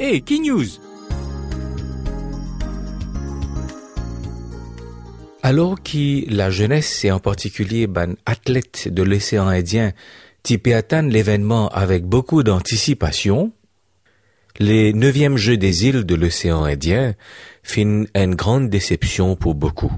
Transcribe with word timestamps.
Hey, 0.00 0.22
Key 0.22 0.38
News 0.38 0.78
Alors 5.42 5.82
que 5.82 6.32
la 6.32 6.50
jeunesse 6.50 7.04
et 7.04 7.10
en 7.10 7.18
particulier 7.18 7.88
ban 7.88 8.14
athlètes 8.24 8.86
de 8.86 9.02
l'océan 9.02 9.48
Indien 9.48 9.92
type 10.44 10.68
atteignent 10.68 11.10
l'événement 11.10 11.68
avec 11.70 12.04
beaucoup 12.04 12.44
d'anticipation, 12.44 13.50
les 14.60 14.92
neuvièmes 14.92 15.36
Jeux 15.36 15.56
des 15.56 15.86
îles 15.86 16.04
de 16.04 16.14
l'océan 16.14 16.62
Indien 16.62 17.16
fin 17.64 18.04
une 18.14 18.34
grande 18.36 18.70
déception 18.70 19.34
pour 19.34 19.56
beaucoup. 19.56 19.92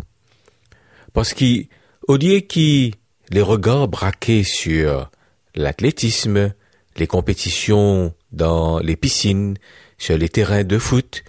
Parce 1.13 1.35
qu'au 1.35 2.17
lieu 2.17 2.41
qui 2.41 2.95
les 3.29 3.43
regards 3.43 3.89
braqués 3.89 4.45
sur 4.45 5.11
l'athlétisme, 5.55 6.55
les 6.97 7.07
compétitions 7.07 8.15
dans 8.33 8.79
les 8.79 8.97
piscines, 8.97 9.57
sur 10.01 10.17
les 10.17 10.31
terrains 10.31 10.65
de 10.65 10.79
foot, 10.79 11.23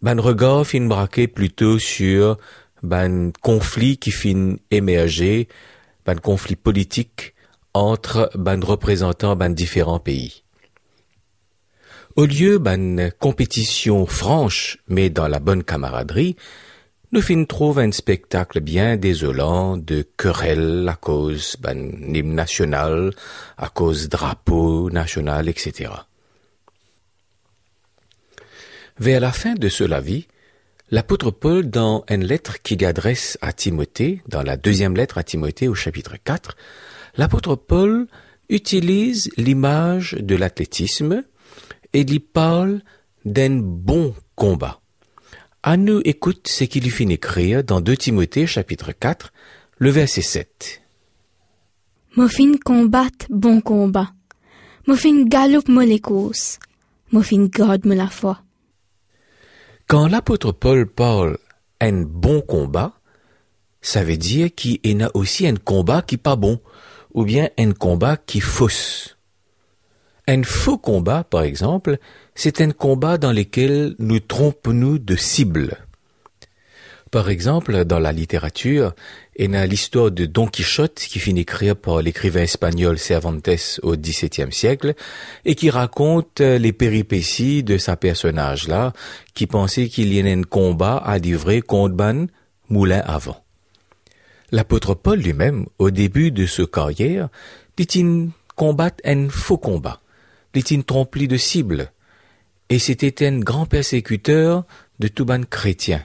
ban 0.00 0.22
regard 0.22 0.64
fin 0.64 0.86
braqué 0.86 1.26
plutôt 1.26 1.78
sur 1.78 2.38
ban 2.82 3.32
conflit 3.42 3.98
qui 3.98 4.12
fin 4.12 4.54
émerger, 4.70 5.48
ban 6.06 6.14
conflit 6.14 6.56
politique 6.56 7.34
entre 7.74 8.30
ban 8.34 8.60
représentants 8.62 9.34
ban 9.34 9.50
différents 9.50 9.98
pays. 9.98 10.44
Au 12.14 12.24
lieu 12.24 12.60
d'une 12.60 13.10
compétition 13.18 14.06
franche, 14.06 14.78
mais 14.86 15.10
dans 15.10 15.28
la 15.28 15.40
bonne 15.40 15.64
camaraderie, 15.64 16.36
nous 17.10 17.20
fin 17.20 17.44
trouve 17.44 17.80
un 17.80 17.90
spectacle 17.90 18.60
bien 18.60 18.96
désolant 18.96 19.76
de 19.76 20.06
querelles 20.16 20.88
à 20.88 20.94
cause 20.94 21.56
d'un 21.58 21.90
hymne 22.14 22.34
national, 22.34 23.12
à 23.56 23.68
cause 23.68 24.08
drapeau 24.08 24.88
national, 24.90 25.48
etc. 25.48 25.90
Vers 29.00 29.20
la 29.20 29.30
fin 29.30 29.54
de 29.54 29.68
cela 29.68 30.00
vie, 30.00 30.26
l'apôtre 30.90 31.30
Paul, 31.30 31.70
dans 31.70 32.04
une 32.10 32.24
lettre 32.24 32.60
qu'il 32.60 32.84
adresse 32.84 33.38
à 33.40 33.52
Timothée, 33.52 34.22
dans 34.26 34.42
la 34.42 34.56
deuxième 34.56 34.96
lettre 34.96 35.18
à 35.18 35.22
Timothée 35.22 35.68
au 35.68 35.74
chapitre 35.76 36.16
4, 36.22 36.56
l'apôtre 37.16 37.54
Paul 37.54 38.08
utilise 38.48 39.30
l'image 39.36 40.16
de 40.18 40.34
l'athlétisme 40.34 41.22
et 41.92 42.00
il 42.00 42.20
parle 42.20 42.80
d'un 43.24 43.60
bon 43.62 44.14
combat. 44.34 44.80
À 45.62 45.76
nous 45.76 46.00
écoute 46.04 46.48
ce 46.48 46.64
qu'il 46.64 46.82
lui 46.82 46.90
finit 46.90 47.14
écrire 47.14 47.62
dans 47.62 47.80
2 47.80 47.96
Timothée 47.96 48.48
chapitre 48.48 48.90
4, 48.90 49.32
le 49.78 49.90
verset 49.90 50.22
7. 50.22 50.82
Mofin 52.16 52.54
combat 52.64 53.06
bon 53.30 53.60
combat. 53.60 54.12
Mofin 54.88 55.22
galoupe 55.24 55.68
mo 55.68 55.82
les 55.82 56.00
courses. 56.00 56.58
Mofin 57.12 57.46
garde 57.46 57.86
mo 57.86 57.94
la 57.94 58.08
foi. 58.08 58.42
Quand 59.88 60.06
l'apôtre 60.06 60.52
Paul 60.52 60.86
parle 60.86 61.38
un 61.80 62.02
bon 62.02 62.42
combat, 62.42 62.92
ça 63.80 64.04
veut 64.04 64.18
dire 64.18 64.54
qu'il 64.54 64.78
y 64.84 65.02
a 65.02 65.10
aussi 65.14 65.46
un 65.46 65.56
combat 65.56 66.02
qui 66.02 66.18
pas 66.18 66.36
bon, 66.36 66.60
ou 67.14 67.24
bien 67.24 67.48
un 67.58 67.72
combat 67.72 68.18
qui 68.18 68.40
fausse. 68.40 69.16
Un 70.26 70.42
faux 70.42 70.76
combat, 70.76 71.24
par 71.24 71.40
exemple, 71.40 71.96
c'est 72.34 72.60
un 72.60 72.70
combat 72.70 73.16
dans 73.16 73.32
lequel 73.32 73.94
nous 73.98 74.20
trompons-nous 74.20 74.98
de 74.98 75.16
cible. 75.16 75.78
Par 77.10 77.30
exemple, 77.30 77.84
dans 77.84 77.98
la 77.98 78.12
littérature, 78.12 78.94
il 79.36 79.52
y 79.52 79.56
a 79.56 79.66
l'histoire 79.66 80.10
de 80.10 80.26
Don 80.26 80.46
Quichotte 80.46 80.94
qui 80.94 81.18
finit 81.18 81.40
écrire 81.40 81.76
par 81.76 82.02
l'écrivain 82.02 82.42
espagnol 82.42 82.98
Cervantes 82.98 83.80
au 83.82 83.96
XVIIe 83.96 84.52
siècle 84.52 84.94
et 85.44 85.54
qui 85.54 85.70
raconte 85.70 86.40
les 86.40 86.72
péripéties 86.72 87.62
de 87.62 87.78
sa 87.78 87.96
personnage-là 87.96 88.92
qui 89.34 89.46
pensait 89.46 89.88
qu'il 89.88 90.12
y 90.12 90.20
avait 90.20 90.32
un 90.32 90.42
combat 90.42 90.96
à 90.96 91.18
livrer 91.18 91.62
contre 91.62 91.94
Ban 91.94 92.26
Moulin 92.68 93.02
avant. 93.06 93.42
L'apôtre 94.50 94.94
Paul 94.94 95.18
lui-même, 95.18 95.66
au 95.78 95.90
début 95.90 96.30
de 96.30 96.46
ce 96.46 96.62
carrière, 96.62 97.28
dit-il 97.76 98.30
combattre 98.54 99.02
un 99.04 99.28
faux 99.28 99.58
combat 99.58 100.00
l'est 100.54 100.86
trompli 100.86 101.28
de 101.28 101.36
cible, 101.36 101.92
et 102.68 102.78
c'était 102.78 103.26
un 103.26 103.38
grand 103.38 103.66
persécuteur 103.66 104.64
de 104.98 105.08
tout 105.08 105.24
ban 105.24 105.42
chrétien. 105.48 106.02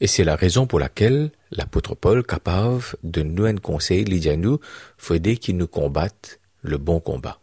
Et 0.00 0.06
c'est 0.06 0.24
la 0.24 0.36
raison 0.36 0.66
pour 0.66 0.80
laquelle 0.80 1.30
l'apôtre 1.50 1.94
Paul 1.94 2.24
capable 2.24 2.82
de 3.02 3.22
nous 3.22 3.44
un 3.44 3.56
conseil, 3.56 4.04
il 4.06 4.20
dit 4.20 4.30
à 4.30 4.36
nous, 4.36 4.58
faudrait 4.96 5.36
qu'il 5.36 5.56
nous 5.56 5.66
combatte 5.66 6.40
le 6.62 6.78
bon 6.78 7.00
combat. 7.00 7.38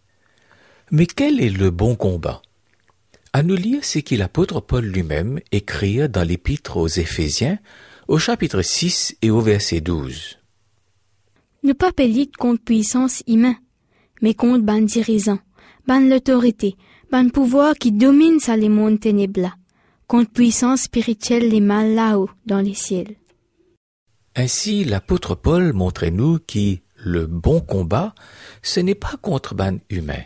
Mais 0.91 1.05
quel 1.05 1.41
est 1.41 1.49
le 1.49 1.69
bon 1.69 1.95
combat? 1.95 2.41
À 3.33 3.43
nous 3.43 3.55
lire 3.55 3.83
ce 3.83 3.99
que 3.99 4.15
l'apôtre 4.15 4.61
Paul 4.61 4.85
lui-même 4.85 5.39
écrit 5.51 6.09
dans 6.09 6.23
l'épître 6.23 6.77
aux 6.77 6.87
Éphésiens, 6.87 7.59
au 8.07 8.17
chapitre 8.17 8.61
6 8.61 9.17
et 9.21 9.29
au 9.29 9.41
verset 9.41 9.81
12. 9.81 10.39
Ne 11.63 11.73
pas 11.73 11.91
contre 12.39 12.63
puissance 12.63 13.21
humaine, 13.27 13.57
mais 14.21 14.33
contre 14.33 14.63
ban 14.63 14.81
dirigeant, 14.81 15.39
ban 15.85 15.99
l'autorité, 15.99 16.75
ban 17.11 17.29
pouvoir 17.29 17.75
qui 17.75 17.91
domine 17.91 18.39
ça 18.39 18.55
les 18.55 18.69
mondes 18.69 18.99
ténébreux, 18.99 19.51
contre 20.07 20.31
puissance 20.31 20.83
spirituelle 20.83 21.49
les 21.49 21.59
mal 21.59 21.93
là-haut, 21.93 22.29
dans 22.45 22.59
les 22.59 22.73
ciels. 22.73 23.15
Ainsi, 24.35 24.83
l'apôtre 24.83 25.35
Paul 25.35 25.73
montrait 25.73 26.11
nous 26.11 26.39
que 26.39 26.77
le 26.95 27.27
bon 27.27 27.59
combat, 27.59 28.13
ce 28.61 28.79
n'est 28.79 28.95
pas 28.95 29.15
contre 29.21 29.53
ban 29.53 29.77
humain, 29.89 30.23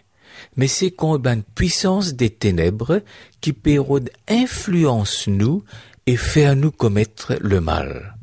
mais 0.56 0.68
c'est 0.68 0.92
contre 0.92 1.24
ban 1.24 1.42
puissance 1.56 2.14
des 2.14 2.30
ténèbres 2.30 3.02
qui 3.42 3.54
pérode 3.54 4.10
influence 4.28 5.28
nous 5.28 5.64
et 6.06 6.18
faire 6.18 6.56
nous 6.56 6.72
commettre 6.72 7.36
le 7.42 7.62
mal. 7.62 8.16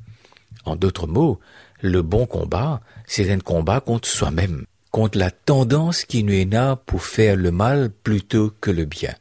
En 0.65 0.77
d'autres 0.77 1.07
mots, 1.07 1.41
le 1.81 2.03
bon 2.03 2.27
combat, 2.27 2.81
c'est 3.07 3.31
un 3.31 3.39
combat 3.39 3.81
contre 3.81 4.09
soi-même 4.09 4.65
contre 4.91 5.19
la 5.19 5.31
tendance 5.31 6.05
qui 6.05 6.25
nous 6.25 6.33
est 6.33 6.49
pour 6.87 7.03
faire 7.03 7.37
le 7.37 7.51
mal 7.51 7.91
plutôt 7.91 8.53
que 8.61 8.71
le 8.71 8.85
bien. 8.85 9.15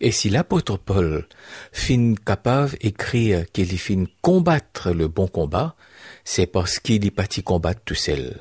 Et 0.00 0.12
si 0.12 0.30
l'apôtre 0.30 0.78
Paul 0.78 1.26
fin 1.72 2.14
capable 2.14 2.76
écrire 2.80 3.44
qu'il 3.52 3.78
fin 3.78 4.04
combattre 4.22 4.92
le 4.92 5.08
bon 5.08 5.28
combat, 5.28 5.76
c'est 6.24 6.46
parce 6.46 6.78
qu'il 6.78 7.04
y 7.04 7.10
parti 7.10 7.42
combattre 7.42 7.82
tout 7.84 7.94
seul. 7.94 8.40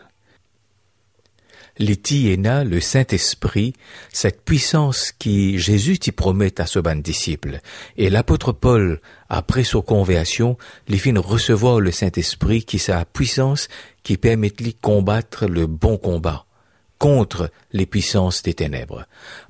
L'étiéna, 1.78 2.66
le 2.66 2.82
Saint-Esprit, 2.82 3.74
cette 4.12 4.44
puissance 4.44 5.14
qui 5.18 5.60
Jésus 5.60 5.98
t'y 5.98 6.12
promet 6.12 6.60
à 6.60 6.66
ce 6.66 6.80
ban 6.80 6.98
disciple. 6.98 7.62
Et 7.96 8.10
l'apôtre 8.10 8.52
Paul, 8.52 9.00
après 9.30 9.64
sa 9.64 9.82
conversion, 9.82 10.58
les 10.90 10.98
fin 10.98 11.18
recevoir 11.18 11.80
le 11.80 11.92
Saint-Esprit 11.92 12.64
qui 12.64 12.80
sa 12.80 13.06
puissance 13.06 13.70
qui 14.04 14.18
permet 14.18 14.50
de 14.50 14.74
combattre 14.82 15.46
le 15.46 15.68
bon 15.68 15.98
combat 15.98 16.46
contre 17.00 17.50
les 17.72 17.86
puissances 17.86 18.44
des 18.44 18.54
ténèbres. 18.54 19.06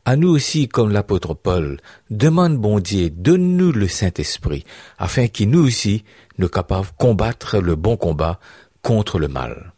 À 0.06 0.16
nous 0.16 0.30
aussi, 0.30 0.70
comme 0.70 0.92
l'apôtre 0.92 1.34
Paul, 1.34 1.80
demande 2.10 2.58
bon 2.58 2.80
Dieu, 2.80 3.10
donne-nous 3.10 3.72
le 3.72 3.88
Saint-Esprit, 3.88 4.64
afin 4.98 5.28
qu'il 5.28 5.50
nous 5.50 5.66
aussi, 5.66 6.06
nous 6.38 6.48
capables 6.48 6.88
combattre 6.98 7.58
le 7.58 7.76
bon 7.76 7.98
combat 7.98 8.40
contre 8.82 9.20
le 9.20 9.28
mal. 9.28 9.74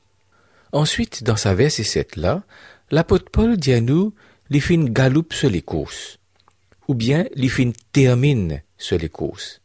Ensuite, 0.74 1.24
dans 1.24 1.38
sa 1.38 1.56
verset 1.56 1.84
7 1.84 2.18
là, 2.18 2.44
l'apôtre 2.92 3.32
Paul 3.32 3.58
dit 3.58 3.74
à 3.74 3.82
nous, 3.82 4.14
les 4.50 4.59
fins 4.59 4.84
galoupe 4.84 5.34
sur 5.34 5.50
les 5.50 5.62
courses, 5.62 6.20
ou 6.88 6.94
bien 6.94 7.26
les 7.36 7.50
fins 7.50 7.72
termine 7.94 8.62
sur 8.78 8.98
les 8.98 9.09
courses. 9.09 9.62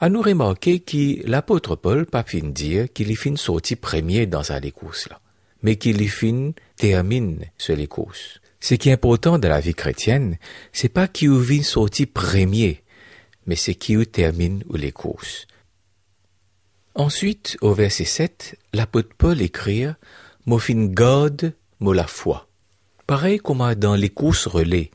À 0.00 0.08
nous 0.08 0.22
remarquer 0.22 0.80
que 0.80 1.24
l'apôtre 1.28 1.76
Paul 1.76 2.06
pas 2.06 2.24
fin 2.24 2.40
dire 2.40 2.92
qu'il 2.92 3.12
est 3.12 3.16
fin 3.16 3.36
sorti 3.36 3.76
premier 3.76 4.26
dans 4.26 4.42
les 4.60 4.72
courses 4.72 5.08
là, 5.08 5.20
mais 5.62 5.76
qu'il 5.76 6.02
est 6.02 6.06
fin 6.06 6.52
termine 6.76 7.44
sur 7.58 7.76
les 7.76 7.86
courses. 7.86 8.40
Ce 8.60 8.74
qui 8.74 8.88
est 8.88 8.92
important 8.92 9.38
dans 9.38 9.48
la 9.48 9.60
vie 9.60 9.74
chrétienne, 9.74 10.38
c'est 10.72 10.88
pas 10.88 11.08
qu'il 11.08 11.36
vient 11.38 11.62
sorti 11.62 12.06
premier, 12.06 12.82
mais 13.46 13.56
c'est 13.56 13.74
qu'il 13.74 14.06
termine 14.06 14.62
ou 14.68 14.76
les 14.76 14.92
courses. 14.92 15.46
Ensuite, 16.94 17.56
au 17.60 17.72
verset 17.72 18.04
7, 18.04 18.58
l'apôtre 18.72 19.14
Paul 19.16 19.40
écrit 19.40 19.86
Mo 20.46 20.58
fin 20.58 20.86
garde 20.86 21.54
mo 21.80 21.92
la 21.92 22.06
foi. 22.06 22.48
Pareil 23.06 23.38
comme 23.38 23.74
dans 23.74 23.94
les 23.94 24.10
courses 24.10 24.46
relais. 24.46 24.90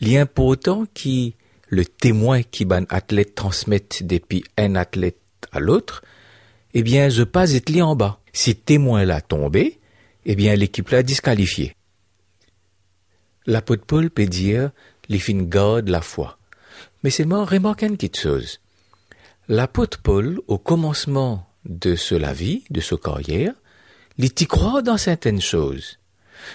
L'important 0.00 0.86
qui 0.92 1.34
le 1.68 1.84
témoin 1.84 2.42
qui 2.42 2.64
ban 2.64 2.84
athlète 2.88 3.34
transmette 3.34 4.06
depuis 4.06 4.44
un 4.56 4.74
athlète 4.76 5.18
à 5.52 5.60
l'autre, 5.60 6.02
eh 6.74 6.82
bien, 6.82 7.08
je 7.08 7.22
pas 7.22 7.52
être 7.52 7.80
en 7.80 7.96
bas. 7.96 8.20
Si 8.32 8.54
témoin 8.54 9.04
l'a 9.04 9.20
tombé, 9.20 9.80
eh 10.26 10.36
bien, 10.36 10.54
l'équipe 10.54 10.90
l'a 10.90 11.02
disqualifié. 11.02 11.74
L'apôtre 13.46 13.84
Paul 13.86 14.10
peut 14.10 14.26
dire, 14.26 14.70
les 15.08 15.18
fin 15.18 15.42
garde 15.42 15.88
la 15.88 16.02
foi. 16.02 16.38
Mais 17.02 17.10
c'est 17.10 17.24
moi 17.24 17.44
remarque 17.44 17.82
une 17.82 17.96
petite 17.96 18.18
chose 18.18 18.60
l'apôtre 19.48 19.98
Paul, 20.02 20.40
au 20.48 20.58
commencement 20.58 21.46
de 21.64 21.94
ce 21.94 22.14
vie, 22.32 22.64
de 22.70 22.80
ce 22.80 22.94
carrière, 22.94 23.52
il 24.18 24.24
y 24.26 24.46
croit 24.46 24.82
dans 24.82 24.96
certaines 24.96 25.40
choses. 25.40 25.98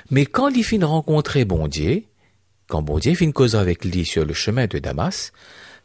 Mais 0.09 0.25
quand 0.25 0.49
il 0.49 0.63
finit 0.63 0.83
rencontrer 0.83 1.45
quand 2.67 2.81
bon 2.81 2.99
Dieu 2.99 3.15
fin 3.15 3.31
cause 3.31 3.55
avec 3.55 3.83
lui 3.85 4.05
sur 4.05 4.25
le 4.25 4.33
chemin 4.33 4.67
de 4.67 4.79
Damas, 4.79 5.31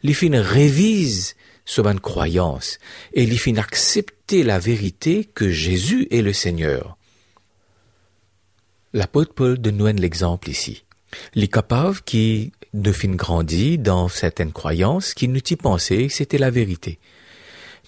lui 0.03 0.15
fin 0.15 0.41
révise 0.41 1.35
sur 1.65 1.83
bonne 1.83 2.01
croyance 2.01 2.79
et 3.13 3.27
lui 3.27 3.39
fin 3.39 3.57
accepter 3.57 4.43
la 4.43 4.59
vérité 4.59 5.25
que 5.25 5.51
Jésus 5.51 6.07
est 6.11 6.23
le 6.23 6.33
Seigneur. 6.33 6.97
L'apôtre 8.97 9.35
Paul 9.35 9.59
donne 9.59 9.77
nous 9.77 9.87
l'exemple 9.89 10.49
ici. 10.49 10.83
Les 11.35 11.49
capables 11.49 12.01
qui 12.07 12.53
ne 12.73 12.93
fin 12.93 13.11
grandi 13.11 13.77
dans 13.77 14.09
certaines 14.09 14.55
croyances 14.55 15.13
qui 15.13 15.29
nous 15.29 15.43
y 15.51 15.57
pensaient 15.57 16.09
c'était 16.09 16.39
la 16.39 16.49
vérité. 16.49 16.99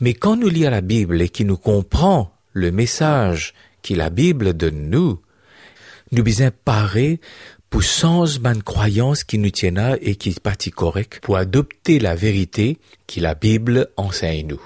Mais 0.03 0.13
quand 0.13 0.37
nous 0.37 0.51
lisons 0.51 0.69
la 0.69 0.83
Bible 0.83 1.23
et 1.23 1.31
qui 1.31 1.47
nous 1.47 1.57
comprend 1.57 2.31
le 2.53 2.71
message 2.71 3.55
que 3.83 3.95
la 3.95 4.11
Bible 4.11 4.53
donne 4.53 4.91
nous, 4.91 5.19
nous 6.13 6.23
besoin 6.23 6.51
parer 6.51 7.21
pour 7.71 7.85
sens 7.85 8.39
ban 8.39 8.61
croyance 8.61 9.25
qui 9.25 9.39
nous 9.39 9.49
tienne 9.49 9.97
et 10.03 10.15
qui 10.15 10.29
est 10.29 10.41
partie 10.41 10.71
correct 10.71 11.21
pour 11.23 11.39
adopter 11.39 12.01
la 12.01 12.17
vérité 12.17 12.77
que 13.07 13.21
la 13.21 13.35
Bible 13.35 13.89
enseigne 13.97 14.49
nous. 14.49 14.63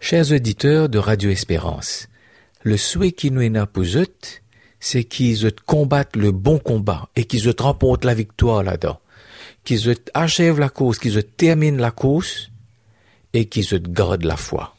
Chers 0.00 0.32
auditeurs 0.32 0.88
de 0.88 0.96
Radio 0.96 1.28
Espérance, 1.28 2.08
le 2.62 2.76
souhait 2.76 3.12
qui 3.12 3.30
nous 3.30 3.42
est 3.42 3.48
là 3.48 3.66
pour 3.66 3.84
c'est 4.80 5.04
qu'ils 5.04 5.52
combattent 5.66 6.16
le 6.16 6.32
bon 6.32 6.58
combat 6.58 7.08
et 7.14 7.24
qu'ils 7.24 7.52
remportent 7.58 8.04
la 8.04 8.14
victoire 8.14 8.62
là-dedans, 8.62 8.98
qu'ils 9.64 9.94
achèvent 10.14 10.58
la 10.58 10.68
cause, 10.68 10.98
qu'ils 10.98 11.22
terminent 11.22 11.80
la 11.80 11.92
cause 11.92 12.50
et 13.32 13.46
qu'ils 13.46 13.80
gardent 13.82 14.24
la 14.24 14.36
foi. 14.36 14.74